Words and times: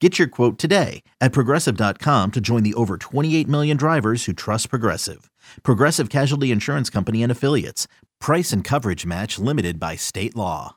Get 0.00 0.18
your 0.18 0.28
quote 0.28 0.58
today 0.58 1.02
at 1.20 1.32
progressive.com 1.32 2.32
to 2.32 2.40
join 2.40 2.62
the 2.62 2.74
over 2.74 2.98
28 2.98 3.48
million 3.48 3.76
drivers 3.78 4.26
who 4.26 4.34
trust 4.34 4.68
Progressive. 4.68 5.30
Progressive 5.62 6.10
Casualty 6.10 6.50
Insurance 6.50 6.90
Company 6.90 7.22
and 7.22 7.32
Affiliates. 7.32 7.88
Price 8.20 8.52
and 8.52 8.62
coverage 8.62 9.06
match 9.06 9.38
limited 9.38 9.80
by 9.80 9.96
state 9.96 10.36
law. 10.36 10.76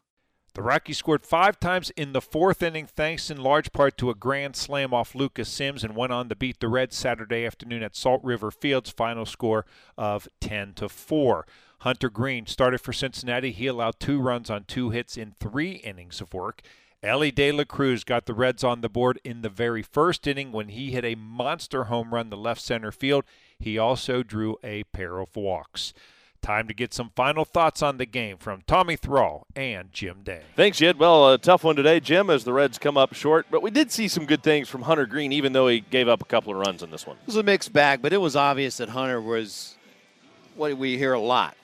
The 0.53 0.61
Rockies 0.63 0.97
scored 0.97 1.25
five 1.25 1.59
times 1.59 1.89
in 1.91 2.13
the 2.13 2.21
fourth 2.21 2.63
inning, 2.63 2.87
thanks 2.87 3.29
in 3.29 3.41
large 3.41 3.71
part 3.71 3.97
to 3.97 4.09
a 4.09 4.15
grand 4.15 4.55
slam 4.55 4.93
off 4.93 5.13
Lucas 5.13 5.47
Sims, 5.49 5.83
and 5.83 5.95
went 5.95 6.11
on 6.11 6.27
to 6.29 6.35
beat 6.35 6.59
the 6.59 6.69
Reds 6.69 6.95
Saturday 6.95 7.45
afternoon 7.45 7.83
at 7.83 7.95
Salt 7.95 8.23
River 8.23 8.51
Fields. 8.51 8.89
Final 8.89 9.25
score 9.25 9.65
of 9.97 10.27
10 10.39 10.73
to 10.75 10.87
4. 10.87 11.45
Hunter 11.81 12.09
Greene 12.09 12.45
started 12.45 12.79
for 12.79 12.93
Cincinnati. 12.93 13.51
He 13.51 13.67
allowed 13.67 13.99
two 13.99 14.19
runs 14.21 14.49
on 14.49 14.63
two 14.63 14.89
hits 14.89 15.17
in 15.17 15.33
three 15.39 15.73
innings 15.73 16.19
of 16.19 16.33
work. 16.33 16.61
Elly 17.01 17.31
De 17.31 17.49
La 17.53 17.63
Cruz 17.63 18.03
got 18.03 18.25
the 18.25 18.33
Reds 18.33 18.61
on 18.61 18.81
the 18.81 18.89
board 18.89 19.21
in 19.23 19.41
the 19.41 19.49
very 19.49 19.81
first 19.81 20.27
inning 20.27 20.51
when 20.51 20.67
he 20.67 20.91
hit 20.91 21.05
a 21.05 21.15
monster 21.15 21.85
home 21.85 22.13
run 22.13 22.29
to 22.29 22.35
left 22.35 22.59
center 22.59 22.91
field. 22.91 23.23
He 23.57 23.77
also 23.77 24.21
drew 24.21 24.57
a 24.63 24.83
pair 24.83 25.19
of 25.19 25.33
walks. 25.35 25.93
Time 26.41 26.67
to 26.67 26.73
get 26.73 26.93
some 26.93 27.11
final 27.15 27.45
thoughts 27.45 27.81
on 27.81 27.97
the 27.97 28.05
game 28.05 28.37
from 28.37 28.63
Tommy 28.67 28.97
Thrall 28.97 29.47
and 29.55 29.91
Jim 29.93 30.23
Day. 30.23 30.41
Thanks, 30.57 30.77
Jed. 30.77 30.99
Well, 30.99 31.33
a 31.33 31.37
tough 31.37 31.63
one 31.63 31.77
today, 31.77 32.01
Jim, 32.01 32.29
as 32.29 32.43
the 32.43 32.53
Reds 32.53 32.77
come 32.77 32.97
up 32.97 33.13
short. 33.13 33.45
But 33.49 33.61
we 33.61 33.71
did 33.71 33.91
see 33.91 34.09
some 34.09 34.25
good 34.25 34.43
things 34.43 34.67
from 34.67 34.81
Hunter 34.81 35.05
Greene, 35.05 35.31
even 35.31 35.53
though 35.53 35.67
he 35.67 35.79
gave 35.79 36.09
up 36.09 36.21
a 36.21 36.25
couple 36.25 36.51
of 36.53 36.59
runs 36.59 36.83
in 36.83 36.91
this 36.91 37.07
one. 37.07 37.17
It 37.21 37.27
was 37.27 37.35
a 37.37 37.43
mixed 37.43 37.71
bag, 37.71 38.01
but 38.01 38.11
it 38.11 38.17
was 38.17 38.35
obvious 38.35 38.77
that 38.77 38.89
Hunter 38.89 39.21
was 39.21 39.77
what 40.55 40.77
we 40.77 40.97
hear 40.97 41.13
a 41.13 41.19
lot 41.19 41.55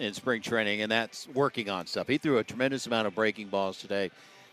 in 0.00 0.12
spring 0.12 0.42
training, 0.42 0.82
and 0.82 0.90
that's 0.90 1.28
working 1.28 1.68
on 1.68 1.86
stuff. 1.86 2.08
He 2.08 2.18
threw 2.18 2.38
a 2.38 2.44
tremendous 2.44 2.86
amount 2.86 3.06
of 3.06 3.14
breaking 3.14 3.48
balls 3.48 3.78
today, 3.78 4.10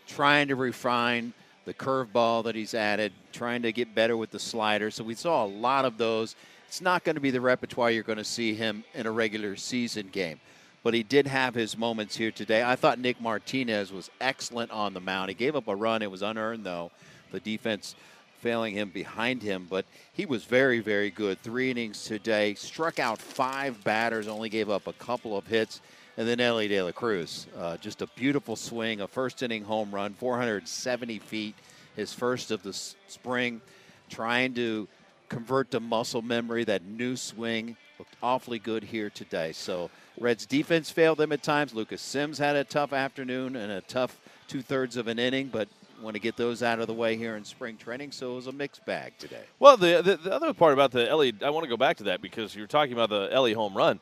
trying 0.09 0.47
to 0.47 0.55
refine 0.55 1.33
the 1.65 1.73
curveball 1.73 2.43
that 2.43 2.55
he's 2.55 2.73
added, 2.73 3.13
trying 3.31 3.61
to 3.61 3.71
get 3.71 3.93
better 3.93 4.17
with 4.17 4.31
the 4.31 4.39
slider. 4.39 4.89
So 4.89 5.03
we 5.03 5.13
saw 5.13 5.45
a 5.45 5.47
lot 5.47 5.85
of 5.85 5.97
those. 5.97 6.35
It's 6.67 6.81
not 6.81 7.03
going 7.03 7.15
to 7.15 7.21
be 7.21 7.31
the 7.31 7.41
repertoire 7.41 7.91
you're 7.91 8.03
going 8.03 8.17
to 8.17 8.23
see 8.23 8.53
him 8.53 8.83
in 8.95 9.05
a 9.05 9.11
regular 9.11 9.55
season 9.55 10.09
game. 10.11 10.39
But 10.81 10.93
he 10.93 11.03
did 11.03 11.27
have 11.27 11.53
his 11.53 11.77
moments 11.77 12.15
here 12.15 12.31
today. 12.31 12.63
I 12.63 12.75
thought 12.75 12.99
Nick 12.99 13.21
Martinez 13.21 13.91
was 13.91 14.09
excellent 14.19 14.71
on 14.71 14.93
the 14.93 14.99
mound. 14.99 15.29
He 15.29 15.35
gave 15.35 15.55
up 15.55 15.67
a 15.67 15.75
run. 15.75 16.01
It 16.01 16.09
was 16.09 16.21
unearned, 16.21 16.65
though. 16.65 16.91
The 17.31 17.39
defense 17.39 17.95
failing 18.39 18.73
him 18.73 18.89
behind 18.89 19.43
him, 19.43 19.67
but 19.69 19.85
he 20.13 20.25
was 20.25 20.45
very, 20.45 20.79
very 20.79 21.11
good. 21.11 21.37
Three 21.41 21.69
innings 21.69 22.05
today, 22.05 22.53
struck 22.55 22.97
out 22.97 23.21
five 23.21 23.83
batters, 23.83 24.27
only 24.27 24.47
gave 24.47 24.69
up 24.69 24.87
a 24.87 24.93
couple 24.93 25.37
of 25.37 25.45
hits. 25.45 25.81
And 26.19 26.27
then 26.27 26.41
Elly 26.41 26.67
De 26.67 26.81
La 26.81 26.91
Cruz, 26.91 27.47
uh, 27.57 27.77
just 27.77 28.01
a 28.01 28.07
beautiful 28.07 28.57
swing, 28.57 28.99
a 28.99 29.07
first 29.07 29.41
inning 29.41 29.63
home 29.63 29.89
run, 29.89 30.13
470 30.15 31.17
feet, 31.19 31.55
his 31.95 32.13
first 32.13 32.51
of 32.51 32.61
the 32.61 32.71
s- 32.71 32.97
spring, 33.07 33.61
trying 34.09 34.53
to 34.55 34.89
convert 35.29 35.71
to 35.71 35.79
muscle 35.79 36.21
memory. 36.21 36.65
That 36.65 36.83
new 36.83 37.15
swing 37.15 37.77
looked 37.97 38.17
awfully 38.21 38.59
good 38.59 38.83
here 38.83 39.09
today. 39.09 39.53
So 39.53 39.89
Reds 40.19 40.45
defense 40.45 40.91
failed 40.91 41.19
them 41.19 41.31
at 41.31 41.41
times. 41.41 41.73
Lucas 41.73 42.01
Sims 42.01 42.37
had 42.37 42.57
a 42.57 42.65
tough 42.65 42.91
afternoon 42.91 43.55
and 43.55 43.71
a 43.71 43.79
tough 43.79 44.19
two 44.49 44.61
thirds 44.61 44.97
of 44.97 45.07
an 45.07 45.19
inning, 45.19 45.47
but 45.47 45.69
want 46.01 46.15
to 46.15 46.19
get 46.19 46.35
those 46.35 46.61
out 46.61 46.81
of 46.81 46.87
the 46.87 46.93
way 46.93 47.15
here 47.15 47.37
in 47.37 47.45
spring 47.45 47.77
training. 47.77 48.11
So 48.11 48.33
it 48.33 48.35
was 48.35 48.47
a 48.47 48.51
mixed 48.51 48.85
bag 48.85 49.13
today. 49.19 49.43
Well, 49.57 49.77
the, 49.77 50.01
the, 50.01 50.17
the 50.17 50.33
other 50.33 50.53
part 50.53 50.73
about 50.73 50.91
the 50.91 51.09
Elly, 51.09 51.33
I 51.41 51.49
want 51.51 51.63
to 51.63 51.69
go 51.69 51.77
back 51.77 51.95
to 51.97 52.03
that 52.05 52.21
because 52.21 52.53
you're 52.53 52.67
talking 52.67 52.91
about 52.91 53.09
the 53.09 53.29
Elly 53.31 53.53
home 53.53 53.73
run. 53.73 54.01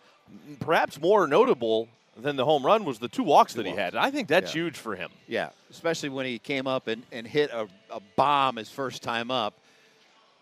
Perhaps 0.59 0.99
more 0.99 1.27
notable 1.27 1.87
than 2.19 2.35
the 2.35 2.45
home 2.45 2.65
run 2.65 2.83
was 2.85 2.99
the 2.99 3.07
two 3.07 3.23
walks 3.23 3.53
that 3.53 3.65
he 3.65 3.71
walks. 3.71 3.81
had. 3.81 3.95
I 3.95 4.09
think 4.11 4.27
that's 4.27 4.53
Yeah. 4.55 4.63
huge 4.63 4.77
for 4.77 4.95
him. 4.95 5.11
Yeah, 5.27 5.49
especially 5.69 6.09
when 6.09 6.25
he 6.25 6.39
came 6.39 6.67
up 6.67 6.87
and, 6.87 7.03
and 7.11 7.27
hit 7.27 7.51
a, 7.51 7.67
a 7.91 7.99
bomb 8.15 8.55
his 8.57 8.69
first 8.69 9.03
time 9.03 9.29
up. 9.31 9.53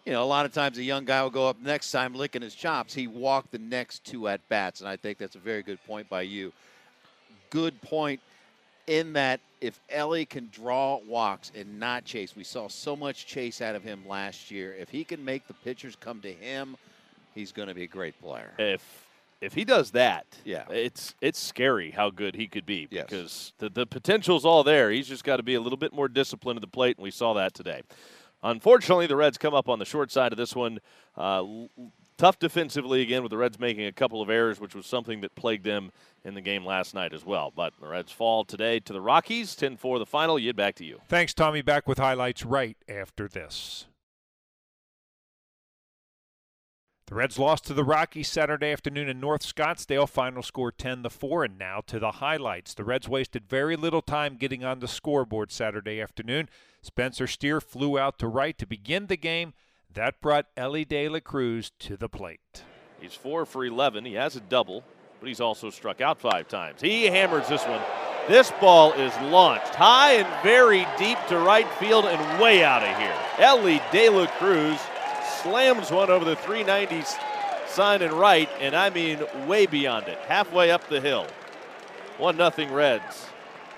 You 0.05 0.13
know, 0.13 0.23
a 0.23 0.25
lot 0.25 0.45
of 0.45 0.53
times 0.53 0.77
a 0.77 0.83
young 0.83 1.03
guy 1.05 1.23
will 1.23 1.31
go 1.31 1.49
up 1.49 1.59
next 1.59 1.91
time 1.91 2.13
licking 2.13 2.41
his 2.43 2.53
chops. 2.53 2.93
He 2.93 3.07
walked 3.07 3.51
the 3.51 3.57
next 3.59 4.03
two 4.05 4.27
at 4.27 4.47
bats, 4.49 4.79
and 4.79 4.87
I 4.87 4.95
think 4.97 5.17
that's 5.17 5.35
a 5.35 5.39
very 5.39 5.63
good 5.63 5.83
point 5.85 6.07
by 6.09 6.21
you. 6.21 6.53
Good 7.49 7.81
point 7.81 8.19
in 8.87 9.13
that 9.13 9.39
if 9.61 9.79
Elly 9.89 10.25
can 10.25 10.49
draw 10.51 10.99
walks 11.07 11.51
and 11.55 11.79
not 11.79 12.05
chase, 12.05 12.35
we 12.35 12.43
saw 12.43 12.67
so 12.67 12.95
much 12.95 13.25
chase 13.25 13.61
out 13.61 13.73
of 13.75 13.83
him 13.83 14.03
last 14.07 14.51
year. 14.51 14.75
If 14.77 14.89
he 14.89 15.03
can 15.03 15.25
make 15.25 15.47
the 15.47 15.53
pitchers 15.55 15.95
come 15.95 16.21
to 16.21 16.31
him, 16.31 16.77
he's 17.33 17.51
going 17.51 17.67
to 17.67 17.73
be 17.73 17.83
a 17.83 17.87
great 17.87 18.19
player. 18.21 18.53
If 18.59 19.07
if 19.45 19.53
he 19.53 19.63
does 19.63 19.91
that, 19.91 20.25
Yeah. 20.43 20.65
it's 20.69 21.15
it's 21.21 21.39
scary 21.39 21.91
how 21.91 22.09
good 22.09 22.35
he 22.35 22.47
could 22.47 22.65
be 22.65 22.87
Yes. 22.91 23.05
because 23.09 23.53
the, 23.59 23.69
the 23.69 23.85
potential's 23.85 24.43
all 24.45 24.63
there. 24.63 24.91
He's 24.91 25.07
just 25.07 25.23
got 25.23 25.37
to 25.37 25.43
be 25.43 25.53
a 25.55 25.61
little 25.61 25.77
bit 25.77 25.93
more 25.93 26.07
disciplined 26.07 26.57
at 26.57 26.61
the 26.61 26.67
plate, 26.67 26.97
and 26.97 27.03
we 27.03 27.11
saw 27.11 27.33
that 27.33 27.53
today. 27.53 27.81
Unfortunately, 28.43 29.07
the 29.07 29.15
Reds 29.15 29.37
come 29.37 29.53
up 29.53 29.67
on 29.69 29.79
the 29.79 29.85
short 29.85 30.11
side 30.11 30.31
of 30.31 30.37
this 30.37 30.55
one. 30.55 30.79
Uh, 31.17 31.43
tough 32.17 32.37
defensively 32.37 33.01
again, 33.01 33.23
with 33.23 33.31
the 33.31 33.37
Reds 33.37 33.59
making 33.59 33.85
a 33.85 33.91
couple 33.91 34.21
of 34.21 34.29
errors, 34.29 34.59
which 34.59 34.75
was 34.75 34.85
something 34.85 35.21
that 35.21 35.33
plagued 35.35 35.63
them 35.65 35.91
in 36.23 36.33
the 36.35 36.41
game 36.41 36.63
last 36.65 36.93
night 36.93 37.11
as 37.13 37.25
well. 37.25 37.51
But 37.55 37.73
the 37.79 37.87
Reds 37.87 38.11
fall 38.11 38.45
today 38.45 38.79
to 38.81 38.93
the 38.93 39.01
Rockies, 39.01 39.55
10-4 39.55 39.99
the 39.99 40.05
final. 40.05 40.37
Jed, 40.39 40.55
back 40.55 40.75
to 40.75 40.85
you. 40.85 41.01
Thanks, 41.07 41.33
Tommy. 41.33 41.61
Back 41.61 41.87
with 41.87 41.97
highlights 41.97 42.45
right 42.45 42.77
after 42.87 43.27
this. 43.27 43.87
The 47.07 47.13
Reds 47.13 47.37
lost 47.37 47.65
to 47.65 47.75
the 47.75 47.83
Rockies 47.83 48.29
Saturday 48.29 48.71
afternoon 48.71 49.07
in 49.07 49.19
North 49.19 49.43
Scottsdale. 49.43 50.09
Final 50.09 50.41
score 50.41 50.71
10 50.71 51.03
to 51.03 51.11
4. 51.11 51.43
And 51.43 51.59
now 51.59 51.81
to 51.85 51.99
the 51.99 52.13
highlights. 52.13 52.73
The 52.73 52.83
Reds 52.83 53.07
wasted 53.07 53.47
very 53.47 53.75
little 53.75 54.01
time 54.01 54.37
getting 54.37 54.63
on 54.63 54.79
the 54.79 54.87
scoreboard 54.87 55.51
Saturday 55.51 56.01
afternoon. 56.01 56.49
Spencer 56.81 57.27
Steer 57.27 57.61
flew 57.61 57.99
out 57.99 58.17
to 58.17 58.27
right 58.27 58.57
to 58.57 58.65
begin 58.65 59.05
the 59.05 59.17
game. 59.17 59.53
That 59.93 60.19
brought 60.19 60.47
Elly 60.57 60.83
De 60.83 61.07
La 61.07 61.19
Cruz 61.19 61.71
to 61.77 61.95
the 61.95 62.09
plate. 62.09 62.63
He's 62.99 63.13
four 63.13 63.45
for 63.45 63.63
11. 63.63 64.03
He 64.05 64.15
has 64.15 64.35
a 64.35 64.41
double, 64.41 64.83
but 65.19 65.27
he's 65.27 65.39
also 65.39 65.69
struck 65.69 66.01
out 66.01 66.19
five 66.19 66.47
times. 66.47 66.81
He 66.81 67.05
hammers 67.05 67.47
this 67.47 67.63
one. 67.65 67.81
This 68.27 68.51
ball 68.59 68.93
is 68.93 69.15
launched 69.31 69.75
high 69.75 70.13
and 70.13 70.43
very 70.43 70.87
deep 70.97 71.19
to 71.29 71.37
right 71.37 71.71
field 71.73 72.05
and 72.05 72.41
way 72.41 72.63
out 72.63 72.81
of 72.81 72.97
here. 72.97 73.15
Elly 73.37 73.79
De 73.91 74.09
La 74.09 74.25
Cruz 74.25 74.79
slams 75.41 75.91
one 75.91 76.09
over 76.09 76.25
the 76.25 76.35
390 76.35 76.95
s- 76.97 77.17
sign 77.67 78.01
and 78.01 78.13
right, 78.13 78.49
and 78.59 78.75
I 78.75 78.89
mean 78.89 79.19
way 79.47 79.65
beyond 79.65 80.07
it, 80.07 80.17
halfway 80.27 80.71
up 80.71 80.87
the 80.87 81.01
hill. 81.01 81.27
One 82.17 82.37
nothing 82.37 82.71
Reds. 82.71 83.27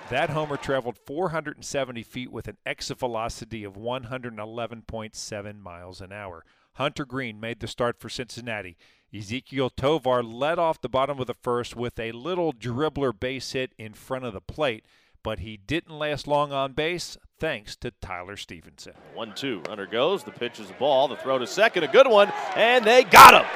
That 0.10 0.30
homer 0.30 0.56
traveled 0.58 0.98
470 1.06 2.04
feet 2.04 2.32
with 2.32 2.48
an 2.48 2.58
exit 2.66 3.00
velocity 3.00 3.64
of 3.66 3.76
111.7 3.76 5.60
miles 5.60 6.02
an 6.02 6.12
hour. 6.12 6.46
Hunter 6.74 7.06
Greene 7.06 7.40
made 7.40 7.60
the 7.60 7.68
start 7.68 8.00
for 8.00 8.08
Cincinnati. 8.10 8.78
Ezequiel 9.14 9.72
Tovar 9.76 10.22
led 10.24 10.60
off 10.60 10.82
the 10.82 10.90
bottom 10.90 11.20
of 11.20 11.28
the 11.28 11.34
first 11.34 11.76
with 11.76 12.00
a 12.00 12.12
little 12.12 12.54
dribbler 12.54 13.18
base 13.18 13.52
hit 13.54 13.74
in 13.78 13.94
front 13.94 14.26
of 14.26 14.34
the 14.34 14.42
plate, 14.42 14.86
but 15.24 15.40
he 15.40 15.58
didn't 15.58 15.98
last 15.98 16.28
long 16.28 16.52
on 16.54 16.74
base 16.74 17.18
thanks 17.40 17.76
to 17.78 17.92
Tyler 18.02 18.38
Stephenson. 18.38 18.94
One 19.14 19.34
two. 19.36 19.62
Runner 19.68 19.86
goes. 19.86 20.24
The 20.24 20.32
pitch 20.32 20.60
is 20.60 20.70
a 20.70 20.74
ball. 20.74 21.08
The 21.08 21.16
throw 21.18 21.38
to 21.38 21.48
second. 21.48 21.84
A 21.84 21.88
good 21.88 22.08
one. 22.08 22.32
And 22.56 22.86
they 22.86 23.04
got 23.04 23.34
him. 23.34 23.50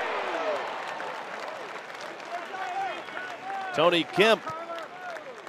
Tony 3.73 4.03
Kemp 4.03 4.41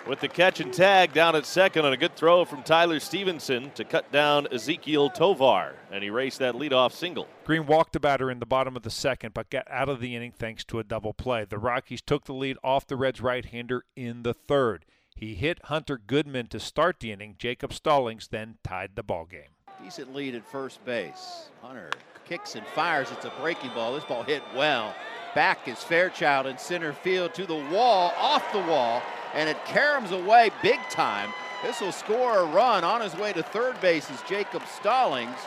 with 0.07 0.21
the 0.21 0.29
catch 0.29 0.61
and 0.61 0.73
tag 0.73 1.13
down 1.13 1.37
at 1.37 1.47
second 1.47 1.85
on 1.85 1.93
a 1.93 1.97
good 1.97 2.17
throw 2.17 2.45
from 2.45 2.63
Tyler 2.63 2.99
Stephenson 2.99 3.71
to 3.73 3.85
cut 3.85 4.11
down 4.11 4.47
Ezequiel 4.47 5.13
Tovar 5.15 5.75
and 5.91 6.03
erase 6.03 6.39
that 6.39 6.55
leadoff 6.55 6.93
single. 6.93 7.29
Greene 7.45 7.67
walked 7.67 7.93
the 7.93 8.01
batter 8.01 8.31
in 8.31 8.39
the 8.39 8.47
bottom 8.47 8.77
of 8.77 8.83
the 8.83 8.91
second, 8.91 9.35
but 9.35 9.51
got 9.51 9.67
out 9.71 9.89
of 9.89 10.01
the 10.01 10.17
inning 10.17 10.33
thanks 10.33 10.65
to 10.65 10.79
a 10.79 10.85
double 10.85 11.13
play. 11.13 11.45
The 11.45 11.59
Rockies 11.59 12.03
took 12.03 12.25
the 12.25 12.35
lead 12.35 12.57
off 12.65 12.87
the 12.87 12.97
Reds 12.97 13.21
right 13.21 13.45
hander 13.45 13.85
in 13.97 14.23
the 14.23 14.35
third. 14.35 14.85
He 15.15 15.35
hit 15.35 15.67
Hunter 15.67 15.99
Goodman 15.99 16.49
to 16.49 16.61
start 16.61 17.01
the 17.01 17.13
inning. 17.13 17.37
Jacob 17.39 17.73
Stallings 17.73 18.29
then 18.29 18.57
tied 18.65 18.97
the 18.97 19.03
ball 19.03 19.25
game. 19.25 19.51
Decent 19.83 20.15
lead 20.15 20.35
at 20.35 20.47
first 20.47 20.85
base. 20.85 21.51
Hunter 21.61 21.91
kicks 22.29 22.55
and 22.55 22.67
fires. 22.69 23.11
It's 23.11 23.25
a 23.25 23.33
breaking 23.41 23.71
ball. 23.75 23.95
This 23.95 24.05
ball 24.05 24.23
hit 24.23 24.43
well. 24.57 24.95
Back 25.35 25.67
is 25.69 25.83
Fairchild 25.83 26.47
in 26.47 26.59
center 26.59 26.93
field 26.93 27.35
to 27.35 27.47
the 27.47 27.65
wall, 27.73 28.13
off 28.19 28.53
the 28.53 28.61
wall, 28.61 29.03
and 29.35 29.49
it 29.49 29.57
caroms 29.65 30.11
away 30.13 30.51
big 30.63 30.79
time. 30.91 31.33
This 31.63 31.81
will 31.81 31.93
score 31.93 32.39
a 32.39 32.45
run 32.45 32.85
on 32.85 33.01
his 33.01 33.15
way 33.17 33.33
to 33.33 33.43
third 33.43 33.81
base 33.81 34.11
is 34.11 34.21
Jacob 34.29 34.63
Stallings, 34.67 35.39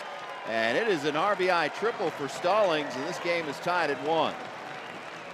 and 0.47 0.77
it 0.77 0.87
is 0.87 1.03
an 1.05 1.15
RBI 1.15 1.73
triple 1.75 2.09
for 2.09 2.27
Stallings, 2.27 2.95
and 2.95 3.05
this 3.05 3.19
game 3.19 3.45
is 3.47 3.59
tied 3.59 3.91
at 3.91 4.01
one. 4.07 4.33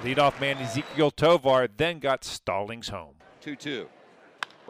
Leadoff 0.04 0.40
man 0.42 0.58
Ezequiel 0.58 1.16
Tovar 1.16 1.68
then 1.78 2.00
got 2.00 2.24
Stallings 2.24 2.90
home. 2.90 3.16
2 3.42 3.56
2. 3.56 3.88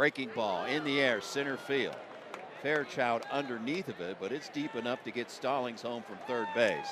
Breaking 0.02 0.32
ball 0.34 0.66
in 0.66 0.84
the 0.84 1.00
air, 1.00 1.22
center 1.22 1.56
field. 1.56 1.96
Fairchild 2.64 3.22
underneath 3.32 3.88
of 3.88 4.02
it, 4.02 4.18
but 4.20 4.32
it's 4.32 4.50
deep 4.50 4.76
enough 4.76 5.04
to 5.04 5.12
get 5.12 5.30
Stallings 5.30 5.84
home 5.84 6.02
from 6.02 6.18
third 6.26 6.48
base. 6.56 6.88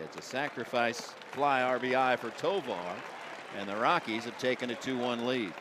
It's 0.00 0.16
a 0.16 0.22
sacrifice 0.22 1.14
fly 1.32 1.62
RBI 1.62 2.16
for 2.20 2.30
Tovar, 2.38 2.94
and 3.58 3.68
the 3.68 3.74
Rockies 3.74 4.24
have 4.26 4.38
taken 4.38 4.70
a 4.70 4.76
2 4.76 4.98
1 4.98 5.26
lead. 5.26 5.52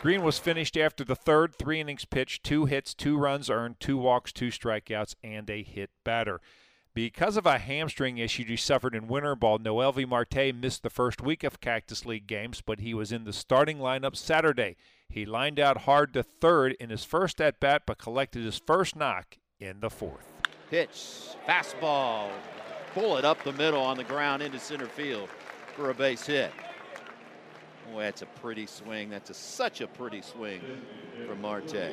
Greene 0.00 0.22
was 0.22 0.38
finished 0.38 0.76
after 0.76 1.02
the 1.02 1.16
third, 1.16 1.56
three 1.56 1.80
innings 1.80 2.04
pitched, 2.04 2.44
two 2.44 2.66
hits, 2.66 2.94
two 2.94 3.18
runs 3.18 3.50
earned, 3.50 3.80
two 3.80 3.96
walks, 3.96 4.32
two 4.32 4.50
strikeouts, 4.50 5.16
and 5.24 5.50
a 5.50 5.64
hit 5.64 5.90
batter. 6.04 6.40
Because 6.96 7.36
of 7.36 7.44
a 7.44 7.58
hamstring 7.58 8.16
issue 8.16 8.46
he 8.46 8.56
suffered 8.56 8.94
in 8.94 9.06
winter 9.06 9.36
ball, 9.36 9.58
Noelvi 9.58 10.08
Marte 10.08 10.54
missed 10.54 10.82
the 10.82 10.88
first 10.88 11.20
week 11.20 11.44
of 11.44 11.60
Cactus 11.60 12.06
League 12.06 12.26
games, 12.26 12.62
but 12.64 12.80
he 12.80 12.94
was 12.94 13.12
in 13.12 13.24
the 13.24 13.34
starting 13.34 13.76
lineup 13.76 14.16
Saturday. 14.16 14.76
He 15.06 15.26
lined 15.26 15.60
out 15.60 15.82
hard 15.82 16.14
to 16.14 16.22
third 16.22 16.72
in 16.80 16.88
his 16.88 17.04
first 17.04 17.38
at 17.38 17.60
bat, 17.60 17.82
but 17.84 17.98
collected 17.98 18.46
his 18.46 18.58
first 18.66 18.96
knock 18.96 19.36
in 19.60 19.80
the 19.80 19.90
fourth. 19.90 20.32
Pitch, 20.70 21.36
fastball, 21.46 22.30
bullet 22.94 23.26
up 23.26 23.44
the 23.44 23.52
middle 23.52 23.82
on 23.82 23.98
the 23.98 24.04
ground 24.04 24.42
into 24.42 24.58
center 24.58 24.86
field 24.86 25.28
for 25.74 25.90
a 25.90 25.94
base 25.94 26.24
hit. 26.24 26.50
Boy, 27.92 28.04
that's 28.04 28.22
a 28.22 28.26
pretty 28.26 28.64
swing. 28.64 29.10
That's 29.10 29.28
a, 29.28 29.34
such 29.34 29.82
a 29.82 29.86
pretty 29.86 30.22
swing 30.22 30.62
from 31.26 31.42
Marte. 31.42 31.92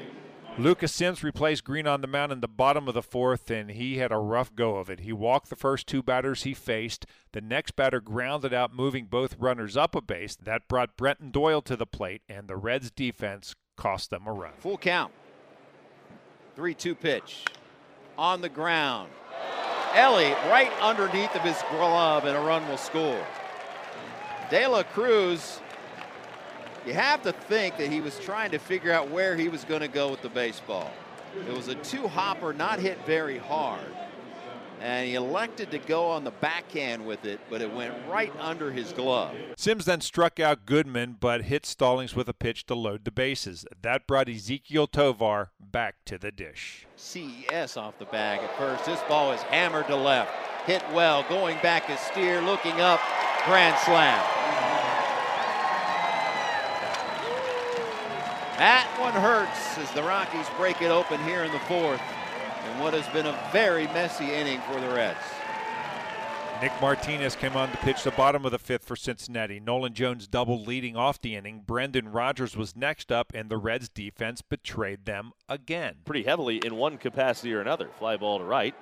Lucas 0.60 0.92
Sims 0.92 1.24
replaced 1.24 1.64
Greene 1.64 1.88
on 1.88 2.02
the 2.02 2.08
mound 2.08 2.32
in 2.32 2.40
the 2.40 2.48
bottom 2.48 2.88
of 2.88 2.94
the 2.94 3.02
fourth, 3.02 3.50
and 3.50 3.72
he 3.72 3.98
had 3.98 4.12
a 4.12 4.18
rough 4.18 4.54
go 4.54 4.76
of 4.76 4.88
it. 4.88 5.00
He 5.00 5.12
walked 5.12 5.50
the 5.50 5.56
first 5.56 5.88
two 5.88 6.04
batters 6.04 6.44
he 6.44 6.54
faced. 6.54 7.08
The 7.32 7.42
next 7.42 7.76
batter 7.76 8.00
grounded 8.00 8.54
out, 8.54 8.72
moving 8.72 9.06
both 9.06 9.40
runners 9.40 9.76
up 9.76 9.96
a 9.96 10.02
base. 10.02 10.36
That 10.36 10.68
brought 10.68 10.96
Brenton 10.96 11.32
Doyle 11.32 11.64
to 11.64 11.76
the 11.76 11.88
plate, 11.88 12.22
and 12.30 12.48
the 12.48 12.56
Reds' 12.56 12.92
defense 12.92 13.56
cost 13.78 14.12
them 14.12 14.28
a 14.28 14.32
run. 14.32 14.54
Full 14.60 14.78
count. 14.78 15.12
3 16.56 16.76
2 16.76 16.94
pitch. 16.94 17.46
On 18.16 18.42
the 18.42 18.50
ground. 18.50 19.10
Elly 19.96 20.34
right 20.52 20.72
underneath 20.82 21.36
of 21.36 21.42
his 21.42 21.60
glove, 21.72 22.26
and 22.26 22.38
a 22.38 22.40
run 22.40 22.68
will 22.68 22.78
score. 22.78 23.26
De 24.52 24.68
La 24.68 24.84
Cruz 24.84 25.62
you 26.86 26.94
have 26.94 27.22
to 27.24 27.32
think 27.32 27.78
that 27.78 27.92
he 27.92 28.02
was 28.02 28.20
trying 28.20 28.52
to 28.52 28.60
figure 28.60 28.92
out 28.92 29.10
where 29.10 29.36
he 29.36 29.50
was 29.50 29.64
going 29.64 29.82
to 29.82 29.88
go 29.88 30.10
with 30.10 30.22
the 30.22 30.30
baseball. 30.30 30.92
It 31.48 31.56
was 31.56 31.68
a 31.68 31.76
two 31.76 32.08
hopper, 32.08 32.54
not 32.54 32.80
hit 32.80 33.04
very 33.06 33.38
hard. 33.38 33.86
And 34.82 35.08
he 35.08 35.16
elected 35.16 35.72
to 35.72 35.78
go 35.78 36.08
on 36.08 36.26
the 36.26 36.32
backhand 36.32 37.06
with 37.06 37.24
it, 37.24 37.40
but 37.50 37.62
it 37.62 37.74
went 37.74 37.94
right 38.10 38.34
under 38.38 38.70
his 38.70 38.92
glove. 38.92 39.34
Sims 39.56 39.86
then 39.86 40.02
struck 40.02 40.42
out 40.42 40.66
Goodman, 40.66 41.16
but 41.22 41.44
hit 41.44 41.66
Stallings 41.66 42.18
with 42.18 42.28
a 42.28 42.34
pitch 42.34 42.66
to 42.66 42.76
load 42.76 43.06
the 43.06 43.12
bases. 43.12 43.66
That 43.82 44.06
brought 44.08 44.28
Ezequiel 44.28 44.92
Tovar 44.92 45.52
back 45.58 45.96
to 46.06 46.18
the 46.18 46.34
dish. 46.34 46.86
CES 46.98 47.78
off 47.78 47.98
the 47.98 48.06
bag 48.06 48.42
at 48.42 48.58
first. 48.58 48.86
This 48.86 49.00
ball 49.08 49.32
is 49.32 49.42
hammered 49.44 49.88
to 49.88 49.96
left. 49.96 50.32
Hit 50.66 50.84
well, 50.94 51.24
going 51.30 51.58
back 51.62 51.90
as 51.90 52.00
Steer, 52.02 52.42
looking 52.42 52.82
up, 52.82 53.00
grand 53.46 53.78
slam. 53.80 54.22
That 58.58 58.88
one 59.00 59.14
hurts 59.14 59.78
as 59.78 59.92
the 59.92 60.04
Rockies 60.04 60.48
break 60.58 60.82
it 60.82 60.92
open 60.92 61.22
here 61.24 61.44
in 61.44 61.52
the 61.52 61.60
fourth 61.60 62.02
in 62.70 62.80
what 62.80 62.94
has 62.94 63.08
been 63.14 63.26
a 63.26 63.50
very 63.52 63.86
messy 63.88 64.32
inning 64.32 64.62
for 64.62 64.80
the 64.80 64.90
Reds. 64.90 65.18
Nick 66.62 66.72
Martinez 66.80 67.36
came 67.36 67.58
on 67.58 67.70
to 67.72 67.78
pitch 67.78 68.04
the 68.04 68.12
bottom 68.12 68.46
of 68.46 68.52
the 68.52 68.60
fifth 68.60 68.86
for 68.86 68.96
Cincinnati. 68.96 69.60
Nolan 69.60 69.94
Jones 69.94 70.28
doubled 70.28 70.66
leading 70.66 70.96
off 70.96 71.20
the 71.20 71.36
inning. 71.36 71.64
Brendan 71.66 72.10
Rodgers 72.10 72.56
was 72.56 72.76
next 72.76 73.12
up, 73.12 73.34
and 73.36 73.50
the 73.50 73.58
Reds 73.58 73.90
defense 73.90 74.42
betrayed 74.42 75.04
them 75.04 75.34
again. 75.50 75.96
Pretty 76.06 76.24
heavily 76.24 76.62
in 76.64 76.76
one 76.76 76.98
capacity 76.98 77.54
or 77.54 77.60
another. 77.60 77.90
Fly 78.00 78.16
ball 78.16 78.38
to 78.38 78.46
right. 78.46 78.76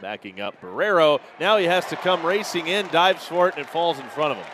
Backing 0.00 0.40
up 0.40 0.60
Barrero. 0.62 1.20
Now 1.38 1.58
he 1.58 1.66
has 1.66 1.84
to 1.86 1.96
come 1.96 2.24
racing 2.24 2.68
in, 2.68 2.86
dives 2.88 3.26
for 3.26 3.48
it, 3.48 3.56
and 3.56 3.66
it 3.66 3.70
falls 3.70 3.98
in 3.98 4.06
front 4.06 4.32
of 4.32 4.38
him. 4.38 4.46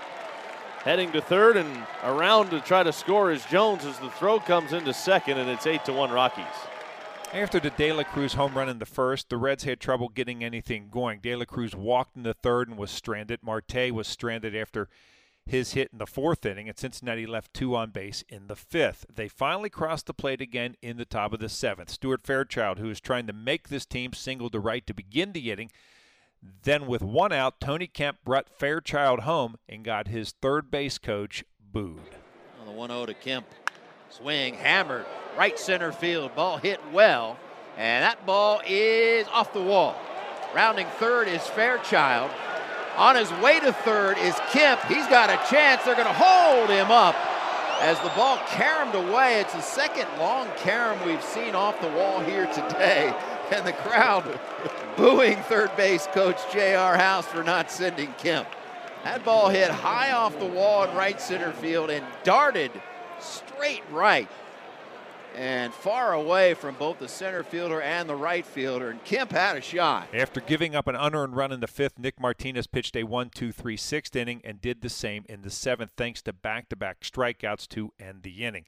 Heading 0.85 1.13
to 1.13 1.21
third 1.21 1.57
and 1.57 1.87
around 2.03 2.51
to 2.51 2.61
try 2.61 2.83
to 2.83 2.93
score 2.93 3.31
is 3.31 3.45
Jones 3.45 3.85
as 3.85 4.01
the 4.01 4.11
throw 4.11 4.41
comes 4.41 4.73
into 4.73 4.93
second, 4.93 5.39
and 5.39 5.49
it's 5.49 5.65
8 5.65 5.85
to 5.85 5.93
1 5.93 6.11
Rockies. 6.11 6.45
After 7.33 7.61
the 7.61 7.71
De 7.71 7.93
La 7.93 8.03
Cruz 8.03 8.35
home 8.35 8.55
run 8.55 8.69
in 8.69 8.81
the 8.81 8.85
first, 8.85 9.29
the 9.29 9.37
Reds 9.37 9.63
had 9.63 9.79
trouble 9.79 10.09
getting 10.09 10.43
anything 10.43 10.89
going. 10.91 11.21
De 11.21 11.37
La 11.37 11.45
Cruz 11.45 11.77
walked 11.77 12.17
in 12.17 12.25
the 12.25 12.35
third 12.35 12.69
and 12.69 12.77
was 12.77 12.91
stranded. 12.91 13.45
Marte 13.45 13.93
was 13.93 14.09
stranded 14.09 14.57
after 14.57 14.89
his 15.47 15.75
hit 15.75 15.91
in 15.93 15.99
the 15.99 16.07
fourth 16.07 16.45
inning, 16.45 16.69
and 16.69 16.77
Cincinnati 16.77 17.27
left 17.27 17.55
two 17.55 17.77
on 17.77 17.91
base 17.91 18.25
in 18.29 18.49
the 18.49 18.57
fifth. 18.57 19.07
They 19.09 19.29
finally 19.29 19.71
crossed 19.71 20.07
the 20.07 20.15
plate 20.15 20.41
again 20.41 20.75
in 20.83 20.97
the 20.97 21.05
top 21.05 21.33
of 21.33 21.39
the 21.39 21.49
seventh. 21.49 21.91
Stuart 21.91 22.23
Fairchild, 22.23 22.81
who 22.81 22.89
was 22.89 23.01
trying 23.01 23.29
to 23.29 23.33
make 23.33 23.69
this 23.69 23.87
team 23.87 24.13
single 24.15 24.51
to 24.51 24.59
right 24.59 24.85
to 24.89 24.95
begin 24.95 25.31
the 25.31 25.53
inning, 25.53 25.71
then, 26.65 26.87
with 26.87 27.03
one 27.03 27.33
out, 27.33 27.61
Tony 27.61 27.87
Kemp 27.87 28.19
brought 28.25 28.49
Fairchild 28.49 29.21
home 29.21 29.57
and 29.69 29.85
got 29.85 30.09
his 30.09 30.33
third 30.43 30.71
base 30.71 30.99
coach 30.99 31.45
booed. 31.73 32.17
On 32.61 32.67
the 32.67 32.73
1 32.73 32.91
0 32.91 33.07
to 33.07 33.15
Kemp. 33.15 33.47
Swing, 34.11 34.55
hammered, 34.55 35.07
right 35.39 35.59
center 35.59 35.91
field. 35.91 36.35
Ball 36.35 36.59
hit 36.59 36.81
well, 36.93 37.39
and 37.77 38.03
that 38.05 38.27
ball 38.27 38.61
is 38.67 39.27
off 39.29 39.53
the 39.53 39.63
wall. 39.63 39.97
Rounding 40.55 40.87
third 40.99 41.29
is 41.29 41.43
Fairchild. 41.47 42.31
On 42.97 43.17
his 43.17 43.33
way 43.35 43.59
to 43.61 43.73
third 43.73 44.19
is 44.19 44.39
Kemp. 44.51 44.83
He's 44.83 45.07
got 45.07 45.31
a 45.31 45.51
chance. 45.51 45.83
They're 45.85 45.95
going 45.95 46.07
to 46.07 46.13
hold 46.13 46.69
him 46.69 46.91
up 46.91 47.17
as 47.81 47.99
the 48.01 48.11
ball 48.11 48.39
caromed 48.49 48.95
away. 48.95 49.41
It's 49.41 49.55
the 49.55 49.63
second 49.63 50.07
long 50.19 50.47
carom 50.59 50.99
we've 51.07 51.25
seen 51.25 51.55
off 51.55 51.81
the 51.81 51.89
wall 51.89 52.21
here 52.21 52.47
today 52.47 53.15
and 53.53 53.67
the 53.67 53.73
crowd 53.73 54.41
booing 54.97 55.37
third 55.43 55.75
base 55.77 56.07
coach 56.13 56.39
J.R. 56.53 56.97
House 56.97 57.27
for 57.27 57.43
not 57.43 57.71
sending 57.71 58.13
Kemp. 58.15 58.49
That 59.05 59.25
ball 59.25 59.49
hit 59.49 59.71
high 59.71 60.13
off 60.13 60.39
the 60.39 60.47
wall 60.47 60.85
in 60.85 60.97
right 60.97 61.21
center 61.21 61.53
field 61.53 61.91
and 61.91 62.05
darted 62.25 62.71
straight 63.21 63.83
right 63.91 64.29
and 65.35 65.73
far 65.73 66.13
away 66.13 66.55
from 66.55 66.75
both 66.75 66.99
the 66.99 67.09
center 67.09 67.43
fielder 67.43 67.81
and 67.81 68.09
the 68.09 68.15
right 68.15 68.45
fielder. 68.45 68.91
And 68.91 69.03
Kemp 69.05 69.33
had 69.33 69.57
a 69.57 69.61
shot. 69.61 70.09
After 70.15 70.41
giving 70.41 70.75
up 70.75 70.87
an 70.87 70.95
unearned 70.95 71.37
run 71.37 71.53
in 71.53 71.61
the 71.61 71.67
fifth, 71.67 71.99
Nick 71.99 72.21
Martinez 72.21 72.67
pitched 72.67 72.97
a 72.97 73.05
1 73.05 73.31
2 73.31 73.53
3 73.53 73.77
sixth 73.77 74.15
inning 74.15 74.41
and 74.45 74.61
did 74.61 74.83
the 74.83 74.91
same 74.91 75.25
in 75.29 75.43
the 75.43 75.51
seventh, 75.51 75.93
thanks 75.97 76.23
to 76.23 76.33
back 76.33 76.69
to 76.69 76.77
back 76.77 77.01
strikeouts 77.01 77.69
to 77.69 77.93
end 77.99 78.23
the 78.23 78.45
inning. 78.45 78.65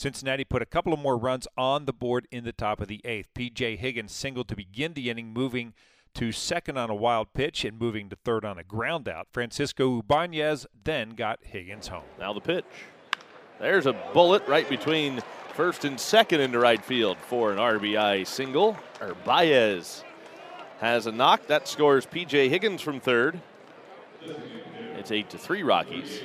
Cincinnati 0.00 0.44
put 0.44 0.62
a 0.62 0.66
couple 0.66 0.94
of 0.94 0.98
more 0.98 1.18
runs 1.18 1.46
on 1.58 1.84
the 1.84 1.92
board 1.92 2.26
in 2.30 2.44
the 2.44 2.52
top 2.52 2.80
of 2.80 2.88
the 2.88 3.02
eighth. 3.04 3.28
P.J. 3.34 3.76
Higgins 3.76 4.12
singled 4.12 4.48
to 4.48 4.56
begin 4.56 4.94
the 4.94 5.10
inning, 5.10 5.30
moving 5.30 5.74
to 6.14 6.32
second 6.32 6.78
on 6.78 6.88
a 6.88 6.94
wild 6.94 7.34
pitch 7.34 7.66
and 7.66 7.78
moving 7.78 8.08
to 8.08 8.16
third 8.16 8.42
on 8.42 8.58
a 8.58 8.62
groundout. 8.62 9.24
Francisco 9.30 10.00
Urbaez 10.00 10.64
then 10.84 11.10
got 11.10 11.40
Higgins 11.42 11.88
home. 11.88 12.04
Now 12.18 12.32
the 12.32 12.40
pitch. 12.40 12.64
There's 13.58 13.84
a 13.84 13.92
bullet 14.14 14.42
right 14.48 14.66
between 14.70 15.20
first 15.52 15.84
and 15.84 16.00
second 16.00 16.40
into 16.40 16.58
right 16.58 16.82
field 16.82 17.18
for 17.18 17.52
an 17.52 17.58
RBI 17.58 18.26
single. 18.26 18.78
Or 19.02 19.14
Baez 19.26 20.02
has 20.78 21.06
a 21.06 21.12
knock. 21.12 21.46
That 21.48 21.68
scores 21.68 22.06
P.J. 22.06 22.48
Higgins 22.48 22.80
from 22.80 23.00
third. 23.00 23.38
It's 24.96 25.10
8 25.10 25.28
to 25.28 25.36
3 25.36 25.62
Rockies. 25.62 26.22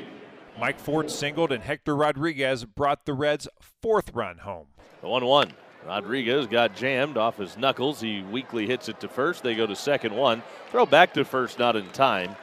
Mike 0.60 0.80
Ford 0.80 1.12
singled, 1.12 1.52
and 1.52 1.64
Hector 1.64 1.96
Rodriguez 1.96 2.64
brought 2.64 3.06
the 3.06 3.14
Reds' 3.14 3.48
fourth 3.82 4.14
run 4.14 4.40
home. 4.40 4.68
The 5.02 5.10
1 5.10 5.26
1. 5.26 5.54
Rodriguez 5.86 6.48
got 6.48 6.76
jammed 6.76 7.18
off 7.18 7.38
his 7.38 7.58
knuckles. 7.58 8.02
He 8.02 8.24
weakly 8.24 8.66
hits 8.66 8.90
it 8.90 9.00
to 9.02 9.08
first. 9.08 9.44
They 9.44 9.54
go 9.54 9.68
to 9.68 9.76
second 9.76 10.16
one. 10.16 10.42
Throw 10.72 10.86
back 10.86 11.14
to 11.14 11.26
first, 11.26 11.60
not 11.60 11.76
in 11.76 11.88
time. 11.90 12.36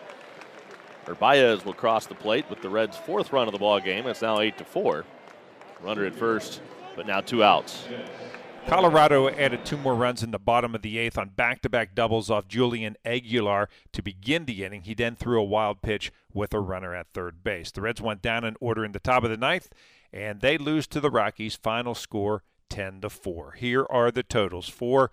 Or 1.08 1.16
will 1.64 1.74
cross 1.74 2.06
the 2.06 2.14
plate 2.14 2.48
with 2.48 2.62
the 2.62 2.68
Reds' 2.68 2.96
fourth 2.96 3.32
run 3.32 3.48
of 3.48 3.52
the 3.52 3.58
ball 3.58 3.80
game. 3.80 4.06
It's 4.06 4.22
now 4.22 4.38
8 4.40 4.58
to 4.58 4.64
4. 4.64 5.04
Runner 5.80 6.04
at 6.04 6.14
first, 6.14 6.60
but 6.94 7.06
now 7.06 7.20
two 7.20 7.42
outs. 7.42 7.88
Colorado 8.66 9.28
added 9.28 9.64
two 9.64 9.76
more 9.76 9.94
runs 9.94 10.22
in 10.22 10.30
the 10.30 10.38
bottom 10.38 10.74
of 10.74 10.82
the 10.82 10.96
eighth 10.96 11.18
on 11.18 11.28
back 11.30 11.60
to 11.62 11.68
back 11.68 11.94
doubles 11.94 12.30
off 12.30 12.48
Julian 12.48 12.96
Aguiar 13.04 13.66
to 13.92 14.02
begin 14.02 14.46
the 14.46 14.64
inning. 14.64 14.82
He 14.82 14.94
then 14.94 15.14
threw 15.14 15.38
a 15.40 15.44
wild 15.44 15.82
pitch 15.82 16.10
with 16.32 16.54
a 16.54 16.60
runner 16.60 16.94
at 16.94 17.08
third 17.12 17.44
base. 17.44 17.70
The 17.70 17.82
Reds 17.82 18.00
went 18.00 18.22
down 18.22 18.44
in 18.44 18.56
order 18.60 18.84
in 18.84 18.92
the 18.92 18.98
top 18.98 19.24
of 19.24 19.30
the 19.30 19.36
ninth, 19.36 19.68
and 20.12 20.40
they 20.40 20.56
lose 20.56 20.86
to 20.88 21.00
the 21.00 21.10
Rockies. 21.10 21.54
Final 21.54 21.94
score 21.94 22.44
10 22.70 23.02
to 23.02 23.10
4. 23.10 23.52
Here 23.52 23.86
are 23.90 24.10
the 24.10 24.22
totals 24.22 24.68
for 24.68 25.10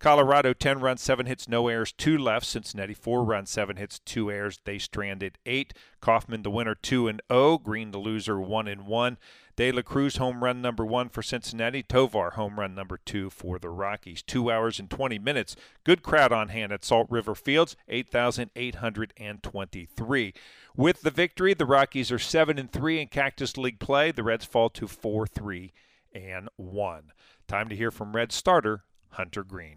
Colorado 0.00 0.52
10 0.52 0.78
runs, 0.78 1.00
7 1.00 1.26
hits, 1.26 1.48
no 1.48 1.66
errors, 1.66 1.90
2 1.90 2.16
left. 2.16 2.46
Cincinnati 2.46 2.94
4 2.94 3.24
runs, 3.24 3.50
7 3.50 3.76
hits, 3.76 3.98
2 3.98 4.30
errors. 4.30 4.60
They 4.64 4.78
stranded 4.78 5.38
8. 5.44 5.74
Kauffmann 6.00 6.44
the 6.44 6.50
winner 6.50 6.76
2 6.76 7.08
and 7.08 7.20
0, 7.32 7.58
Greene 7.58 7.90
the 7.90 7.98
loser 7.98 8.40
1 8.40 8.68
and 8.68 8.86
1. 8.86 9.18
De 9.56 9.72
La 9.72 9.82
Cruz 9.82 10.18
home 10.18 10.44
run 10.44 10.62
number 10.62 10.86
1 10.86 11.08
for 11.08 11.20
Cincinnati, 11.20 11.82
Tovar 11.82 12.34
home 12.34 12.60
run 12.60 12.76
number 12.76 13.00
2 13.04 13.28
for 13.28 13.58
the 13.58 13.70
Rockies. 13.70 14.22
2 14.22 14.52
hours 14.52 14.78
and 14.78 14.88
20 14.88 15.18
minutes. 15.18 15.56
Good 15.82 16.04
crowd 16.04 16.30
on 16.30 16.50
hand 16.50 16.70
at 16.70 16.84
Salt 16.84 17.08
River 17.10 17.34
Fields, 17.34 17.74
8,823. 17.88 20.34
With 20.76 21.00
the 21.00 21.10
victory, 21.10 21.54
the 21.54 21.66
Rockies 21.66 22.12
are 22.12 22.20
7 22.20 22.56
and 22.56 22.70
3 22.70 23.00
in 23.00 23.08
Cactus 23.08 23.56
League 23.56 23.80
play. 23.80 24.12
The 24.12 24.22
Reds 24.22 24.44
fall 24.44 24.70
to 24.70 24.86
4-3 24.86 25.72
and 26.14 26.48
1. 26.54 27.10
Time 27.48 27.68
to 27.68 27.74
hear 27.74 27.90
from 27.90 28.14
Red 28.14 28.30
starter 28.30 28.84
Hunter 29.10 29.44
Greene. 29.44 29.76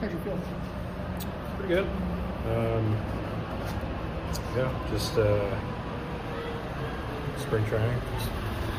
How'd 0.00 0.10
you 0.12 0.18
feel? 0.18 0.38
Pretty 1.58 1.74
good. 1.74 1.86
Um, 2.46 2.96
yeah, 4.56 4.72
just 4.90 5.16
uh, 5.18 5.58
spring 7.38 7.64
training, 7.66 8.00
just 8.18 8.30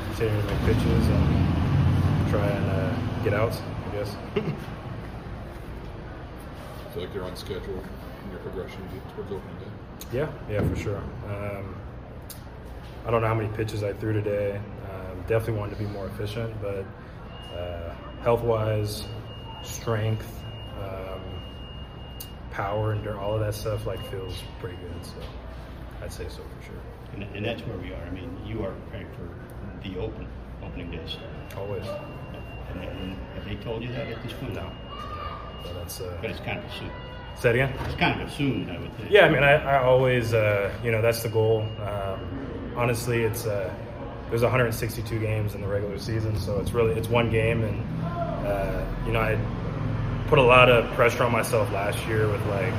continuing 0.09 0.41
to 0.41 0.47
make 0.53 0.61
pitches 0.65 1.07
and 1.07 2.29
try 2.29 2.47
and 2.47 2.71
uh, 2.71 3.23
get 3.23 3.33
outs, 3.33 3.61
I 3.87 3.91
guess. 3.95 4.15
I 4.35 4.37
feel 6.91 7.03
like 7.03 7.13
you're 7.13 7.23
on 7.25 7.35
schedule 7.35 7.83
in 8.25 8.31
your 8.31 8.39
progression 8.39 8.81
towards 9.15 9.31
opening 9.31 9.55
day. 9.57 9.71
yeah, 10.13 10.31
yeah, 10.49 10.67
for 10.67 10.75
sure. 10.75 10.97
Um, 11.27 11.75
I 13.05 13.11
don't 13.11 13.21
know 13.21 13.27
how 13.27 13.35
many 13.35 13.49
pitches 13.55 13.83
I 13.83 13.93
threw 13.93 14.13
today. 14.13 14.59
Um, 14.91 15.21
definitely 15.27 15.59
wanted 15.59 15.77
to 15.77 15.83
be 15.83 15.89
more 15.89 16.07
efficient, 16.07 16.53
but 16.61 16.85
uh, 17.55 17.93
health-wise, 18.21 19.05
strength, 19.63 20.27
um, 20.81 21.21
power, 22.51 22.91
and 22.93 23.07
all 23.09 23.33
of 23.33 23.39
that 23.41 23.53
stuff 23.53 23.85
like 23.85 23.99
feels 24.11 24.41
pretty 24.59 24.77
good. 24.77 25.05
So 25.05 25.13
I'd 26.01 26.11
say 26.11 26.25
so 26.29 26.37
for 26.59 26.65
sure. 26.65 26.81
And, 27.13 27.23
and 27.35 27.45
that's 27.45 27.61
where 27.63 27.77
we 27.77 27.93
are. 27.93 28.03
I 28.05 28.09
mean, 28.11 28.35
you 28.45 28.63
are 28.65 28.71
preparing 28.71 29.07
for 29.13 29.87
the 29.87 29.97
open 29.99 30.27
opening 30.63 30.91
days. 30.91 31.17
Always. 31.55 31.85
And, 32.71 32.83
and 32.83 33.17
have 33.35 33.45
they 33.45 33.55
told 33.55 33.81
you 33.83 33.89
that 33.93 34.07
at 34.07 34.21
this 34.23 34.33
point? 34.33 34.53
No. 34.53 34.69
But 35.63 35.73
that's 35.75 36.01
uh, 36.01 36.17
But 36.21 36.31
it's 36.31 36.39
kind 36.41 36.59
of 36.59 36.65
assumed. 36.65 36.91
say 37.39 37.49
it 37.51 37.55
again. 37.55 37.73
It's 37.85 37.95
kind 37.95 38.21
of 38.21 38.27
assumed, 38.27 38.69
I 38.69 38.77
would 38.79 38.95
think. 38.97 39.09
Yeah, 39.11 39.25
I 39.25 39.29
mean, 39.29 39.43
I, 39.43 39.53
I 39.53 39.83
always, 39.83 40.33
uh, 40.33 40.71
you 40.83 40.91
know, 40.91 41.01
that's 41.01 41.23
the 41.23 41.29
goal. 41.29 41.61
Um, 41.81 42.73
honestly, 42.75 43.23
it's 43.23 43.45
uh, 43.45 43.73
there's 44.29 44.41
162 44.43 45.19
games 45.19 45.55
in 45.55 45.61
the 45.61 45.67
regular 45.67 45.97
season, 45.97 46.37
so 46.37 46.59
it's 46.59 46.71
really 46.73 46.93
it's 46.95 47.07
one 47.07 47.29
game, 47.31 47.63
and 47.63 47.81
uh, 48.47 48.85
you 49.05 49.11
know, 49.11 49.19
I 49.19 49.37
put 50.27 50.39
a 50.39 50.43
lot 50.43 50.69
of 50.69 50.89
pressure 50.95 51.23
on 51.23 51.31
myself 51.31 51.71
last 51.71 52.05
year 52.07 52.29
with 52.29 52.45
like 52.47 52.73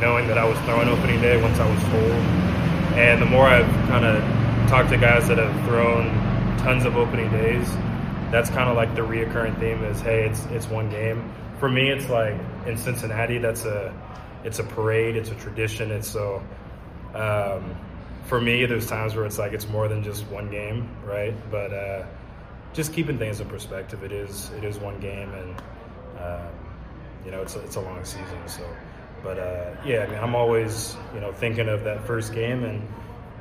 knowing 0.00 0.26
that 0.28 0.38
I 0.38 0.44
was 0.44 0.58
throwing 0.60 0.88
opening 0.88 1.20
day 1.20 1.40
once 1.40 1.58
I 1.58 1.70
was 1.70 1.82
told, 1.84 2.12
and 2.98 3.22
the 3.22 3.26
more 3.26 3.46
I've 3.46 3.70
kind 3.88 4.04
of 4.04 4.68
talked 4.68 4.90
to 4.90 4.98
guys 4.98 5.28
that 5.28 5.38
have 5.38 5.64
thrown 5.66 6.06
tons 6.58 6.84
of 6.84 6.96
opening 6.96 7.30
days, 7.30 7.68
that's 8.30 8.50
kind 8.50 8.68
of 8.68 8.76
like 8.76 8.94
the 8.94 9.02
reoccurring 9.02 9.58
theme 9.60 9.84
is, 9.84 10.00
hey, 10.00 10.24
it's 10.24 10.44
it's 10.46 10.68
one 10.68 10.90
game. 10.90 11.32
For 11.58 11.68
me, 11.68 11.90
it's 11.90 12.08
like 12.08 12.34
in 12.66 12.76
Cincinnati, 12.76 13.38
that's 13.38 13.64
a 13.64 13.94
it's 14.44 14.58
a 14.58 14.64
parade, 14.64 15.16
it's 15.16 15.30
a 15.30 15.34
tradition. 15.36 15.90
It's 15.90 16.08
so 16.08 16.42
um, 17.14 17.76
for 18.24 18.40
me, 18.40 18.66
there's 18.66 18.86
times 18.86 19.14
where 19.14 19.26
it's 19.26 19.38
like 19.38 19.52
it's 19.52 19.68
more 19.68 19.88
than 19.88 20.02
just 20.02 20.26
one 20.28 20.50
game, 20.50 20.88
right? 21.04 21.34
But 21.50 21.72
uh, 21.72 22.06
just 22.72 22.92
keeping 22.92 23.18
things 23.18 23.40
in 23.40 23.48
perspective, 23.48 24.02
it 24.02 24.12
is 24.12 24.50
it 24.56 24.64
is 24.64 24.78
one 24.78 24.98
game, 25.00 25.32
and 25.32 25.62
um, 26.20 26.48
you 27.24 27.30
know 27.30 27.42
it's 27.42 27.56
a, 27.56 27.60
it's 27.60 27.76
a 27.76 27.80
long 27.80 28.04
season. 28.04 28.38
So, 28.46 28.66
but 29.22 29.38
uh, 29.38 29.74
yeah, 29.84 30.04
I 30.04 30.06
mean, 30.06 30.18
I'm 30.18 30.34
always 30.34 30.96
you 31.14 31.20
know 31.20 31.32
thinking 31.32 31.68
of 31.68 31.84
that 31.84 32.06
first 32.06 32.34
game 32.34 32.64
and 32.64 32.86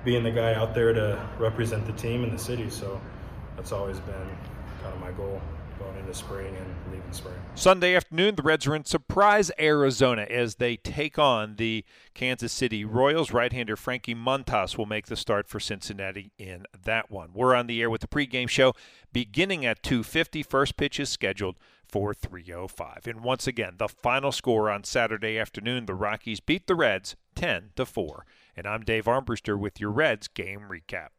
being 0.04 0.24
the 0.24 0.32
guy 0.32 0.54
out 0.54 0.74
there 0.74 0.94
to 0.94 1.20
represent 1.38 1.86
the 1.86 1.94
team 1.94 2.24
and 2.24 2.34
the 2.34 2.40
city. 2.40 2.70
So 2.70 3.00
that's 3.56 3.72
always 3.72 4.00
been 4.00 4.38
kind 4.82 4.94
of 4.94 5.00
my 5.00 5.12
goal 5.12 5.42
into 6.02 6.14
spring 6.14 6.54
and 6.56 6.94
leaving 6.94 7.14
spring. 7.14 7.36
Sunday 7.56 7.96
afternoon, 7.96 8.36
the 8.36 8.42
Reds 8.42 8.68
are 8.68 8.76
in 8.76 8.84
surprise 8.84 9.52
Arizona 9.60 10.24
as 10.24 10.56
they 10.56 10.76
take 10.76 11.18
on 11.18 11.56
the 11.56 11.86
Kansas 12.14 12.52
City 12.52 12.84
Royals. 12.84 13.32
Right-hander 13.32 13.76
Frankie 13.76 14.16
Montas 14.16 14.78
will 14.78 14.86
make 14.86 15.08
the 15.08 15.16
start 15.16 15.48
for 15.48 15.60
Cincinnati 15.60 16.32
in 16.38 16.66
that 16.84 17.10
one. 17.10 17.30
We're 17.34 17.56
on 17.56 17.68
the 17.68 17.82
air 17.82 17.90
with 17.90 18.02
the 18.02 18.08
pregame 18.08 18.50
show 18.50 18.74
beginning 19.14 19.66
at 19.66 19.82
2:50. 19.84 20.44
First 20.44 20.76
pitch 20.76 21.00
is 21.00 21.10
scheduled 21.10 21.58
for 21.88 22.14
3:05. 22.14 23.08
And 23.08 23.22
once 23.22 23.48
again, 23.48 23.76
the 23.78 23.88
final 23.88 24.32
score 24.32 24.70
on 24.70 24.84
Saturday 24.84 25.38
afternoon: 25.38 25.86
the 25.86 25.96
Rockies 25.96 26.40
beat 26.40 26.68
the 26.68 26.76
Reds 26.76 27.16
10 27.36 27.72
to 27.76 27.86
4. 27.86 28.26
And 28.56 28.68
I'm 28.68 28.84
Dave 28.84 29.06
Armbruster 29.06 29.58
with 29.58 29.80
your 29.80 29.92
Reds 29.92 30.28
game 30.28 30.68
recap. 30.70 31.10